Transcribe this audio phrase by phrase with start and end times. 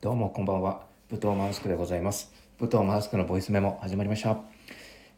[0.00, 0.86] どうもこんばんは。
[1.10, 2.32] 武藤マウスクでございます。
[2.58, 4.38] 武藤マウスクのボイスメモ始まりました。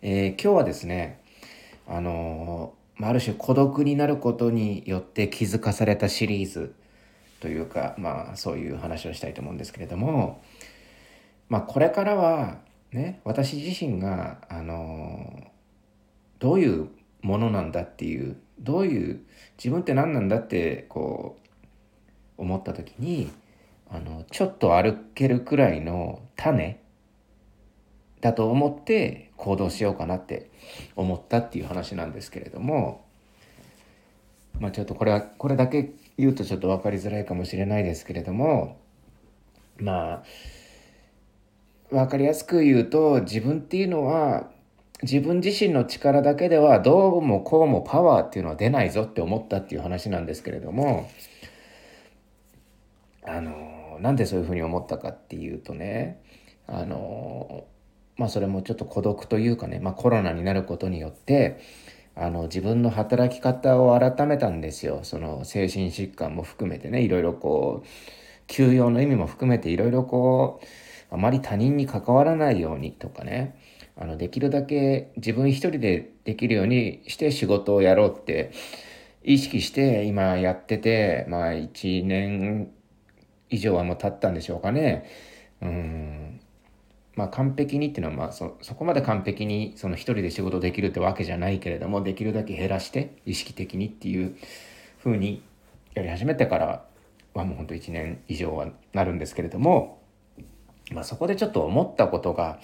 [0.03, 1.21] えー今日はですね、
[1.87, 6.75] あのまあある種孤独になることによって気づかされたシリーズ
[7.39, 10.43] というか、まあそういう話をしたいと思うんですけれども、
[11.49, 12.59] まあこれからは
[12.91, 15.47] ね、私自身が、あのー
[16.41, 16.89] どういう
[17.21, 19.21] ものなんだっていう、どういう、
[19.59, 23.31] 自分って何なんだって、こう、思った時に、
[23.93, 26.81] あのちょっと歩けるくらいの種
[28.23, 30.51] だと思って行動しようかなって
[30.97, 33.05] 思ったっていう話なんですけれども
[34.59, 38.79] まあちょっとこれはこれだけ言うとちょっと分かりづらいかもしれないですけれども
[39.79, 40.23] まあ
[41.91, 44.49] 分かりやすく言うと自分っていうのは
[45.03, 51.11] 自分自身の力だけではどうもこうもパワーっていうのは出ないぞって思ったっていう話なんですけれども
[53.25, 56.23] あのなんでそういうふうに思ったかっていうとね
[56.67, 57.65] あの
[58.17, 61.61] まあそれもちょっと孤独というかね、まあ、コロナになることによって
[62.15, 65.01] あの自分の働き方を改めたんですよ。
[65.03, 67.87] その精神疾患も含めてねいろいろこう
[68.47, 70.61] 休養の意味も含めていろいろこ
[71.11, 73.59] うあまり他人に関わらないようにとかね
[73.97, 78.53] あのできるだけ自分一人でできるようにして仕事をやろうって
[79.23, 82.71] 意識して今やっててまあ1年
[83.53, 85.05] 以上はもう経ったんでしょうかね。
[85.61, 86.41] うん
[87.15, 94.37] まあ完璧にっていうのはまあそそこまで完璧にその一人で仕事できるってわけじゃないけれどもできるだけ減らして意識的にっていう
[94.99, 95.43] ふうに
[95.95, 96.85] やり始めてから
[97.35, 100.01] はもうほんと1年以上はなるんですけれども、
[100.91, 102.59] まあ、そこでちょっと思ったことが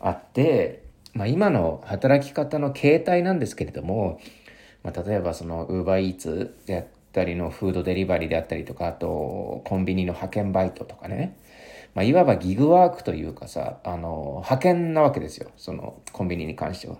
[0.00, 4.20] あって、まあ、今の働き方の形態なんですけれども、
[4.82, 11.36] まあ、例えばそのウーバーイーツであったりのフードデリバリーであったりとかあとコンビニの派遣バイトとかね、
[11.94, 16.96] まあ、いわばギグワークというかさあの派遣なわけですよそのコンビニに関しては。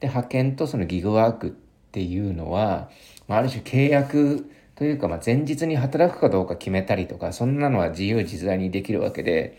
[0.00, 2.90] で派遣とそのギグワークっていうのは、
[3.28, 9.56] まあ、ある種契約というか、まあ、前日に働くかどうか決めたりとかそんなのは自由自在にできるわけで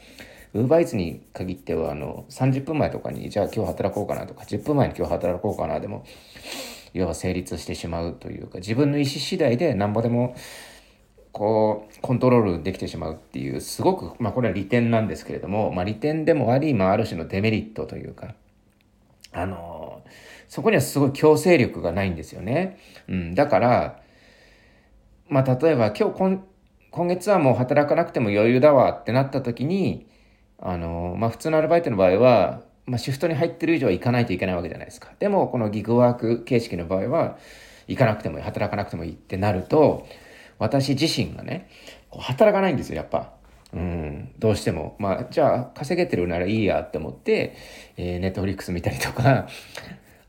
[0.54, 6.06] ウーバーイーツに限ってはあの30分前とかにじゃあ今日働こうかなとか10分前に今日働こうかなでも
[6.94, 10.36] いわば成立してしまうというか自分の意思次第でなんぼでも
[11.32, 18.34] こうコントロールできてしまうっていうすごくまあこれは利点なんですけれども、まあ、利点でもあり、まあ、ある種のデメリットというか
[19.34, 20.02] あの
[20.48, 22.80] そこにはすごい強制力がないんですよね。
[23.08, 24.02] うん、だから
[25.30, 26.44] まあ例えば今日今
[26.90, 30.08] 今月はもう働かなくても余裕だわってなった時に
[30.58, 35.12] あのまあ普通のアルバイトの場合は、まあ、シフトに入ってる以上は行かないといけないわけじゃないですか。
[35.20, 37.38] でもこのギグワーク形式の場合は
[37.88, 40.08] 行かなくてもいい働かなくてもいいってなると
[40.58, 41.70] 私自身がね
[42.10, 43.38] こう働かないんですよやっぱ。
[43.74, 44.96] うん、どうしても。
[44.98, 47.56] まあ、じゃあ、稼げてるならいいやって思って、
[47.98, 49.48] えー、ネットフリックス見たりとか、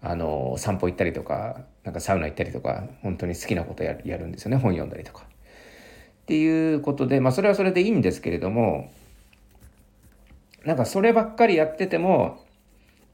[0.03, 4.57] あの、散歩行ったりとか、なんかサウナ行ったりとか、本当に好きなことやるやるんですよね。
[4.57, 5.23] 本読んだりとか。
[5.23, 8.91] っていうことで、まあ、それはそれでいいんですけれども、
[10.65, 12.45] なんかそればっかりやってても、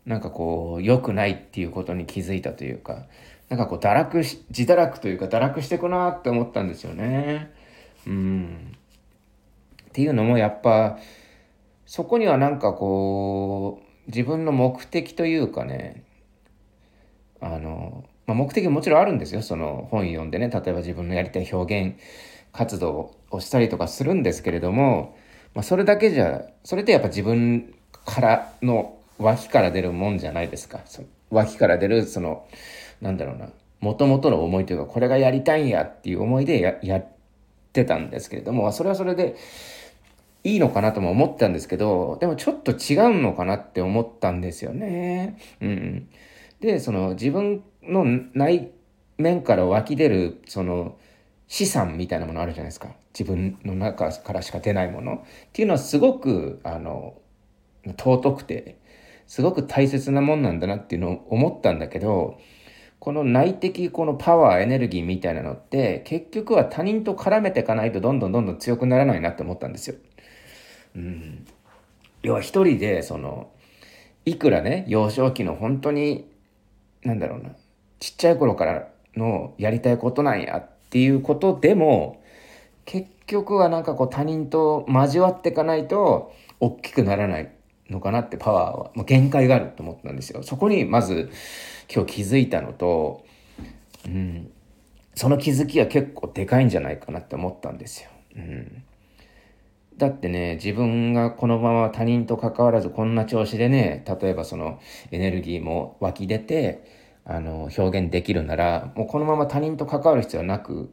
[0.06, 3.06] なんかこう、良くないっていうことに気づいたというか、
[3.48, 7.52] なんかこう、堕落し、自堕落というか、堕落していくなって思ったんですよね。
[8.06, 8.74] うん。
[9.94, 10.98] っていうのもやっぱ
[11.86, 16.02] そこにはなんかこう自分の目的というかね
[17.40, 21.96] あの、まあ、目的ももちろんあるんですよその本読んでね例えば自分のやりたい表現
[22.52, 25.16] 活動をしたりとかするんですけれども、
[25.54, 27.72] まあ、それだけじゃそれってやっぱ自分
[28.04, 32.46] からの脇から出るもんじゃないですかそ脇から出るその
[33.00, 33.48] なんだろうな
[33.80, 37.06] もともとの思いというかこれがやりたいんやっていう思いでややっ
[37.72, 39.36] てたんですけれどもそれはそれで
[40.44, 45.38] いいのかなとも思ったんですけど、でもちょっと違うのかなって思ったんですよね。
[45.62, 46.08] うん。
[46.60, 48.04] で、その自分の
[48.34, 48.70] 内
[49.16, 50.98] 面から湧き出る、その
[51.48, 52.90] 資産みたいなものあるじゃないですか。
[53.18, 55.14] 自分の中からしか出ないもの。
[55.14, 55.18] っ
[55.54, 57.14] ていうのはすごく、あの、
[57.86, 58.76] 尊くて、
[59.26, 62.38] すごく大切なもんなんだなっていうのを思ったんだけど、
[62.98, 69.96] この内的このパワーエネルギーみたいなのって結局は他人と絡めていかないとどんどんどんどん強くならないなって思ったんですよ。
[70.96, 71.44] うん、
[72.22, 73.50] 要は一人でその
[74.24, 76.30] いくらね幼少期の本当に
[77.02, 77.50] なんだろうな
[78.00, 82.22] ちっちゃい頃からのやりたいことなんやっていうことでも
[82.86, 87.53] 結局はなんかこう他人と交わっていかないと大きくならない
[87.90, 90.42] のかなってパワーは、まあ、限界があると思ったんですよ。
[90.42, 91.30] そこにまず
[91.92, 93.24] 今日気づいたのと、
[94.06, 94.50] うん、
[95.14, 98.10] その気づきは結構でかいんじゃないかなって思ったんですよ。
[98.36, 98.84] うん
[99.96, 104.80] だってね、自分がこのまま他人と関わらずこんな調子でね、例えばその
[105.12, 106.84] エネルギーも湧き出て、
[107.24, 110.90] あの、表現できるなら、もうこのまま他人と関わる必要はなく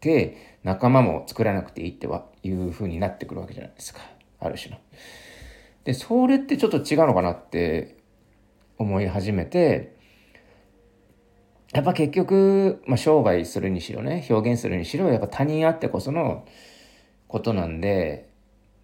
[0.00, 4.00] て、仲間も作らなくていいってはいう風になってくるわけじゃないですか。
[4.40, 4.78] ある種の。
[5.84, 7.96] で、それってちょっと違うのかなって
[8.78, 9.96] 思い始めて、
[11.72, 16.46] やっぱ結局、まあ、商売するにしろね、表現するにしろ、やっぱ他人あってこその
[17.28, 18.28] ことなんで、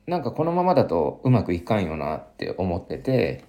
[0.06, 3.44] なんかこのままだとうまくいかんよなって思ってて、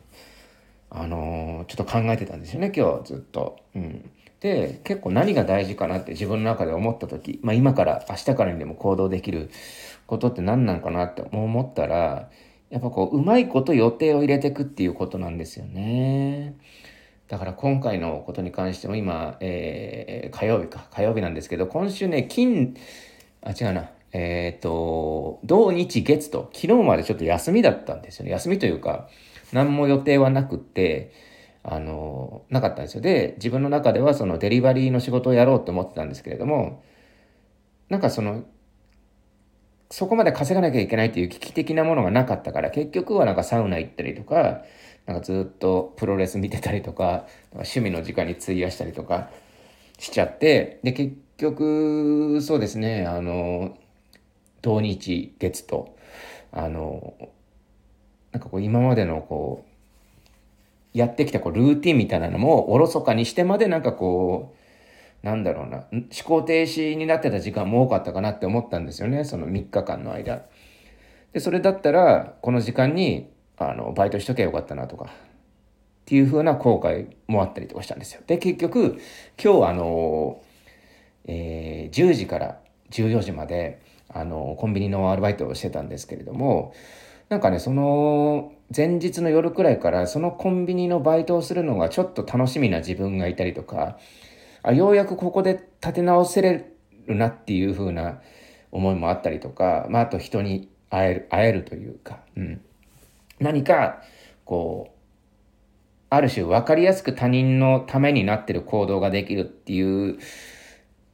[0.89, 3.59] あのー、ちょっと考えてたんですよね、今日ずっと。
[3.75, 4.11] うん。
[4.41, 9.49] で、結構何が大事かなって自分の中で思った時、まあ今から明日からにでも行動できる
[10.05, 12.29] ことって何なんかなって思ったら、
[12.69, 16.55] やっぱこう、うまいこと予定を入れていくっていうことなんですよね。
[17.27, 22.75] だから今回のことに関しても今、えー、火曜日か、火曜日なんですけど、今週ね、金、
[23.41, 28.31] あ、違うな、えっ、ー、と、土日月と、昨日までちょっと休みだったんですよね。
[28.31, 29.09] 休みというか、
[29.51, 31.11] 何も予定はなくて、
[31.63, 33.01] あの、なかったんですよ。
[33.01, 36.83] で、自分の中ではそのデリバリーの仕事をやろうと思ってたんですけれども、
[37.89, 38.43] なんかその、
[39.91, 44.63] そこまで稼がなきゃいけないっていう危機的なものがなかったから、結局はなんかサウナ行ったりとか、
[45.05, 49.29] なんかずっとプロレス見てたりとか、趣味の時間に費やしたりとか
[49.97, 53.77] しちゃって、で、結局、そうですね、あの、
[54.61, 55.95] 土日月と
[56.51, 57.13] あの
[58.31, 59.65] なんかこう今までのこ
[60.95, 64.58] うやってきたこうルーティンみたいなのもおろそかにしてまでなんかこう
[65.21, 70.43] なんだろうな思考停止になってた時間も多かったかなって思ったんですよねその3日間の間。
[71.33, 75.09] でそれだったらこの時間にあのバイトしとけばよかったなとかっ
[76.05, 78.21] ていう風な後悔もあったりとかしたんですよ。
[78.25, 78.99] で結局
[79.41, 80.41] 今日あの、
[81.25, 82.59] えー、10時から
[82.91, 83.79] 14時まで
[84.11, 86.73] あの、コンビニのアルバイトをしてたんですけれども、
[87.29, 93.99] なんかね、その前日の夜くらいからそのコンビニのバイトをするのがちょっと楽しみな自分がいたりとか、
[94.63, 96.65] あようやくここで立て直せれ
[97.07, 98.21] るなっていう風な
[98.71, 102.61] 思いもあったりとか、まあ、あと人に会える、会えるというか、うん。
[103.39, 104.03] 何か、
[104.45, 104.99] こう、
[106.09, 110.17] ある種分かりやすく他人のためになってる行動ができるっていう、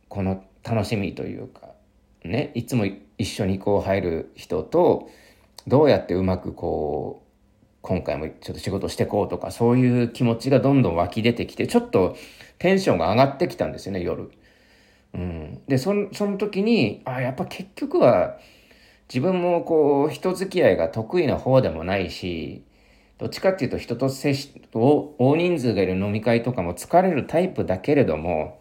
[0.08, 1.74] この楽しみというか、
[2.24, 2.86] ね、いつも
[3.18, 5.10] 一緒にこう入る人と、
[5.68, 7.25] どうやってうまくこう、
[7.86, 12.18] 今回もちょっと仕事してこうとか、そういう気持ちがどんどん湧き出てきて、ちょっと
[12.58, 14.32] テンションが上がってきたんですよね、夜。
[15.14, 15.62] うん。
[15.68, 18.38] で、その、その時に、あ、やっぱ結局は、
[19.08, 22.64] 自分もこう、人付き合いが得意な方でもないし、
[23.18, 28.60] どっちかっていうと人と接し、大人数がいる飲み会とかも疲れるタイプだけれども、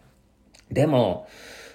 [0.70, 1.26] でも、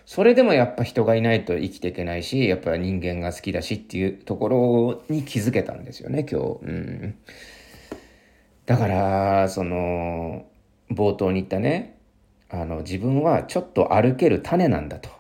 [0.10, 6.46] それでもやっぱ人がいないと生きていけないし、やっぱ人間が好きだしっていうところに気づけたんですよね、今日。
[6.64, 7.16] うん。
[8.66, 10.48] だから、その、
[10.90, 12.00] 冒頭に言ったね、
[12.50, 15.12] あの、自分はちょっと歩ける種なんだと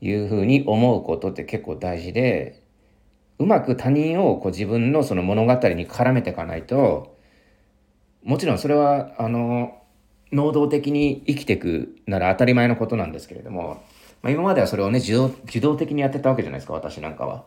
[0.00, 2.62] いうふうに思うことって結構大事で、
[3.38, 7.18] うまく他人をこう自分のその物語に絡めていかないと、
[8.22, 9.83] もちろんそれは、あの、
[10.32, 13.82] 能動的に生きていくなら当たり前のことなんですけれども、
[14.22, 17.44] まあ、今まではそれをね、自動、自動的にやってたわけじゃないですか、私なんかは。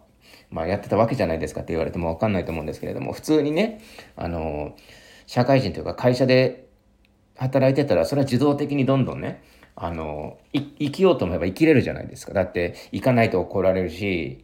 [0.50, 3.82] まあ、やってたわけじゃないですかって言われてもわかんないと思うんですけれども、普通にね、
[4.16, 4.76] あの、
[5.26, 6.68] 社会人というか会社で
[7.36, 9.44] 働いてたら、それは自動的にどんどんね、
[9.76, 12.34] あの、生きようと思えば生きれるじゃないですか。
[12.34, 14.44] だって、行かないと怒られるし、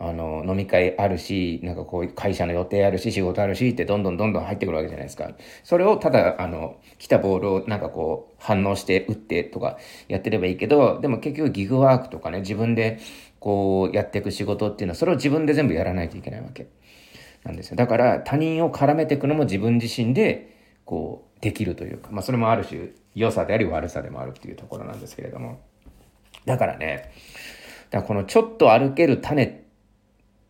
[0.00, 5.32] あの、飲み会あるし、なんかこう、会社の予定あるし、仕事あるしってどんどんどんどん入ってくるわけじゃないですか。
[5.64, 13.00] それをただ、あの、来たボールをなんかこう、反応して打ってとかやってればいいけど、でも結局ギグワークとかね、自分で
[13.40, 16.68] こう、やっていく仕事っていうのは、それを自分で全部やらないといけないわけ
[17.42, 17.76] なんですよ。
[17.76, 25.60] だから他人を絡めていくのも自分自身で、こう、できるというか、まあそれもある種、良さであり悪さでもあるっていうところなんですけれども。
[26.46, 27.10] だからね、
[27.90, 29.67] だからこのちょっと歩ける種って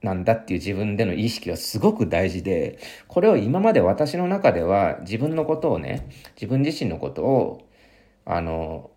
[0.02, 2.78] なんだっていう自分での意識はすごく大事で、
[3.09, 7.69] これを今まで私の中では自分のことをね、自分自身のことを、
[8.25, 8.90] あの、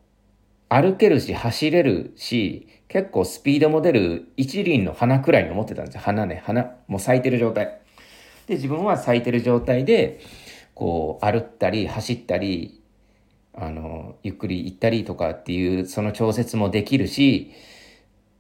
[0.70, 6.01] 歩けるし走れるし、結構スピードも出る一輪の花くらいに思ってたんですよ。
[6.01, 7.79] 花ね、花、もう咲いてる状態。
[8.48, 10.20] で、自分は咲いてる状態で、
[10.75, 12.81] こう、歩ったり走ったり、
[13.53, 17.51] あの、ゆっくり行ったりとかっていう、その調節もできるし、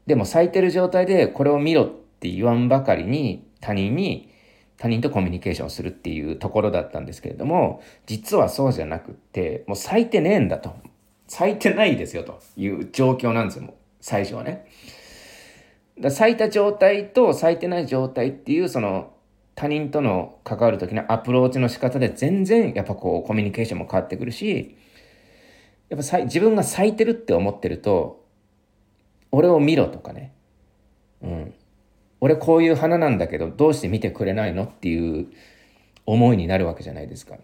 [0.05, 1.91] でも咲いてる状態でこれを見ろっ
[2.21, 4.31] って言わんばかりに他人に
[4.77, 10.75] 他人とコミュニケーションするっていうところだったんですけれども、実はそうじゃなくって、もう咲いてねえんだと。
[11.27, 14.65] 咲いてないですよという状況なんですよ、もう最初はね。
[15.99, 19.13] だ咲いた状態と咲いてない状態っていうその
[19.53, 24.77] 他人との関わる時のアプローチの仕方で全然やっぱこうコミュニケーションも変わってくるし
[25.89, 28.25] やっぱ自分が咲いてるって思ってると
[29.31, 30.33] 俺を見ろとかね
[31.21, 31.53] うん
[32.21, 35.27] 俺こういう花なんだけどどうして見てくれないのっていう
[36.05, 37.35] 思いになるわけじゃないですか。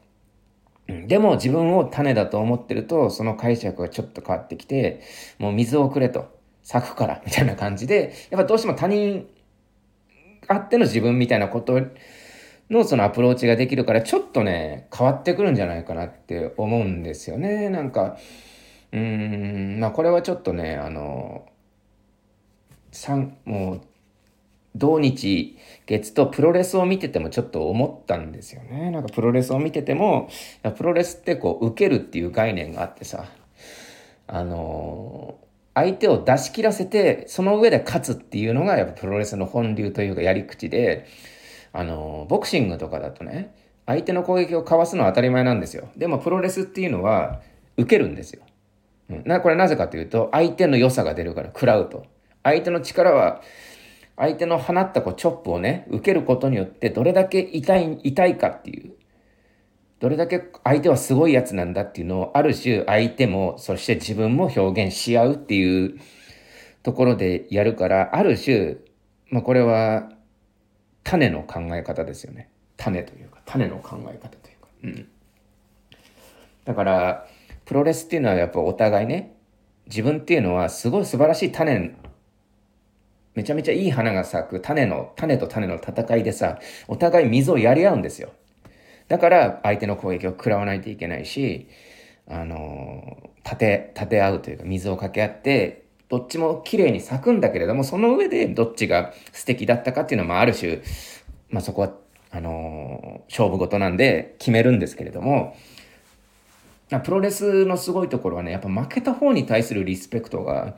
[1.08, 5.02] でも自分を種だと思ってるとその解釈がちょっと変わってきて
[5.38, 6.38] もう水をくれと。
[6.68, 7.22] 咲くから。
[7.26, 9.26] みたいな感じでやっぱどうしても他人
[10.50, 11.80] あっての自分みたいなこと
[12.70, 17.70] のそのアプローチができるからちょっとね変わってくるんじゃないかなって思うんですよね。
[17.70, 18.18] なんか
[18.92, 19.80] うーん。
[19.80, 21.48] まあこれはちょっとねあの
[23.46, 23.82] もう
[24.78, 28.92] 土日月とプロレスを見ててもちょっと思ったんですよね。
[28.92, 30.30] なんかプロレスを見てても、
[30.76, 33.26] プロレスってこう受けるっていう概念があってさ、
[34.28, 35.38] あの、
[35.74, 41.06] 相手を出し切らせて、その上で勝つっていうのがやっぱプロレスの本流というかやり口で、
[41.72, 43.54] あの、ボクシングとかだとね、
[43.86, 45.90] 相手の攻撃をかわすのは当たり前なんですよ。
[45.96, 47.42] でもプロレスっていうのは
[47.78, 48.42] 受けるんですよ。
[49.10, 52.06] うん、なこれなぜかというと、相手の良さが出るから、食らうと。
[52.44, 53.42] 相手の力は
[54.18, 58.94] 相手の放ったこうチョップをね、受けることによってどれだけ痛い、痛いかっていう、
[60.00, 66.00] どれだけ相手はすごいやつなんだっていうのを、ある種相手も、そして自分も表現し合うっていう
[66.82, 68.78] ところでやるから、ある種、
[69.30, 70.10] まあこれは
[71.04, 72.50] 種の考え方ですよね。
[72.76, 74.68] 種というか、種の考え方というか。
[74.84, 75.08] うん。
[76.66, 77.28] だから、
[77.66, 79.36] プロレスっていうのはやっぱお互いね、
[79.86, 81.96] 自分っていうのはすごい素晴らしい種
[83.38, 88.32] めちゃめちゃいい花が咲く種の、種と種の戦いでさ、お互い水をやり合うんですよ。
[89.10, 91.68] だから相手の攻撃を食らわないといけないし、
[92.28, 100.82] あの、立て、立て合うというか水をかけ合って、どっちも綺麗に咲くんだけれども、その上でどっちが素敵だったかっていうのもある種、
[101.52, 101.92] まあそこは、
[102.32, 105.56] あの勝負事なんで決めるんですけれども、
[107.04, 110.76] プロレスのすごいところはね、やっぱ負けた方に対するリスペクトが、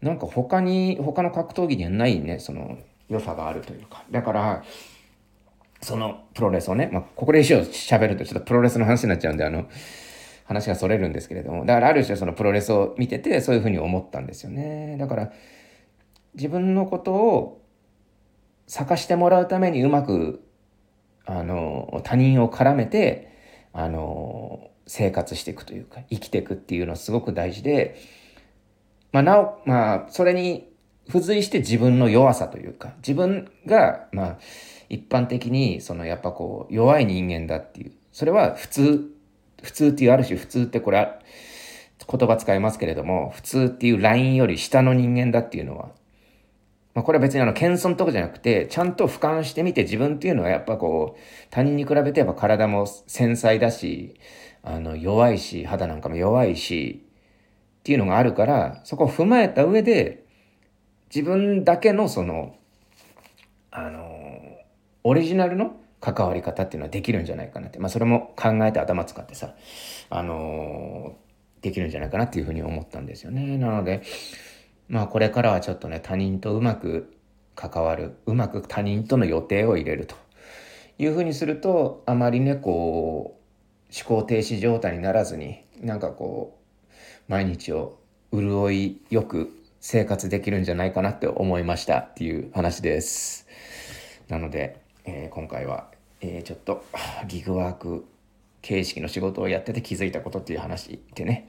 [0.00, 4.04] なんか他に、他の格闘技にはないね、その良さがあるというか。
[4.10, 4.64] だから、
[5.80, 9.66] そのプロレスをね、まあ、ここで一応喋るとちょっとプロレスの話になっちゃうんで、あの、
[10.44, 14.96] 話がそれるんですけれども、だからある種そのプロレスを見てて、そういうふうに思ったんですよね。
[14.98, 15.32] だから、
[16.34, 17.62] 自分のことを
[18.66, 20.42] 咲かしてもらうためにうまく、
[21.26, 23.32] あの、他人を絡めて、
[23.72, 27.96] あの、生活していくというか、生きていくっていうのはすごく大事で、
[29.14, 30.68] まあ、なお、まあ、それに
[31.06, 34.38] 付随して自分の弱さというか、自分が、まあ、
[34.88, 37.92] 一般的に、その、やっぱこう、弱い人間だっていう。
[38.10, 39.10] それは普通、
[39.62, 41.12] 普通っていう、ある種普通ってこれ、
[42.10, 45.92] 言葉使いますけれども、普通っていうラインより下の人間だっていうのは、
[46.92, 54.18] まあ、これは別にあの、謙遜とかじゃなくて、ちゃんと俯瞰してみて自分っていうのはやっぱこう、他人に比べてやっぱ体も繊細だし、
[54.64, 57.03] あの、弱いし、肌なんかも弱いし、
[57.84, 60.24] っていうのがあるから、そこを踏まえた上で、
[61.14, 62.56] 自分だけのその、
[63.70, 64.40] あの、
[65.02, 67.78] オリジナルの関わり方っていうのはできるんじゃないかなって。
[67.78, 69.54] まあそれも考えて頭使ってさ、
[70.08, 71.14] あの
[71.60, 73.58] できるんじゃないかなっていうふうに思ったんですよね。
[73.58, 74.00] なので、
[74.88, 77.14] まあこれからはちょっとね、他人とうまく
[77.54, 80.14] 関わる、うまく他人との予定を入れると
[80.96, 86.63] いうふうにすると、あまりね、こう、思考停止状態にならずに、なんかこう、
[87.28, 87.98] 毎日を
[88.32, 89.50] 潤いよく
[89.80, 93.46] 生活できるんじゃないかなって思いましたっていう話です。
[94.28, 95.88] なので、えー、今回は、
[96.20, 96.84] えー、ちょっと
[97.28, 98.04] ギグワーク
[98.62, 101.48] 形式の仕事をやってて気づいたことっていう話でね、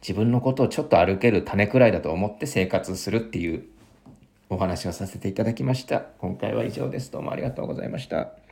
[0.00, 3.64] 自分のことをちょっと歩ける種くらいだと思って生活するっていう
[4.48, 6.00] お話をさせていただきました。
[6.18, 7.12] 今回は以上です。
[7.12, 8.45] どうもありがとうございました。